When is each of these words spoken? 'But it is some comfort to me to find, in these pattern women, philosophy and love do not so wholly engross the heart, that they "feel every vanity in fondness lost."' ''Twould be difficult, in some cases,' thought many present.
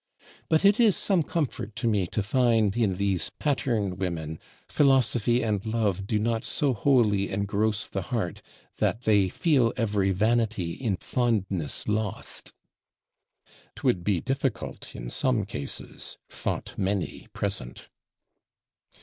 'But 0.49 0.65
it 0.65 0.79
is 0.79 0.97
some 0.97 1.21
comfort 1.21 1.75
to 1.75 1.87
me 1.87 2.07
to 2.07 2.23
find, 2.23 2.75
in 2.75 2.95
these 2.95 3.29
pattern 3.37 3.97
women, 3.97 4.39
philosophy 4.67 5.43
and 5.43 5.63
love 5.63 6.07
do 6.07 6.17
not 6.17 6.43
so 6.43 6.73
wholly 6.73 7.29
engross 7.29 7.87
the 7.87 8.01
heart, 8.01 8.41
that 8.77 9.03
they 9.03 9.29
"feel 9.29 9.71
every 9.77 10.09
vanity 10.09 10.71
in 10.71 10.97
fondness 10.97 11.87
lost."' 11.87 12.51
''Twould 13.75 14.03
be 14.03 14.19
difficult, 14.19 14.95
in 14.95 15.11
some 15.11 15.45
cases,' 15.45 16.17
thought 16.27 16.73
many 16.79 17.27
present. 17.33 17.87